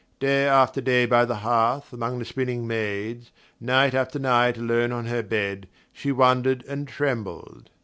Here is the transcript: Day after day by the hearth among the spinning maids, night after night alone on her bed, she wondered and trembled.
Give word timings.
Day 0.19 0.47
after 0.47 0.81
day 0.81 1.05
by 1.05 1.25
the 1.25 1.35
hearth 1.45 1.93
among 1.93 2.17
the 2.17 2.25
spinning 2.25 2.65
maids, 2.65 3.29
night 3.59 3.93
after 3.93 4.17
night 4.17 4.57
alone 4.57 4.91
on 4.91 5.05
her 5.05 5.21
bed, 5.21 5.67
she 5.93 6.11
wondered 6.11 6.63
and 6.67 6.87
trembled. 6.87 7.69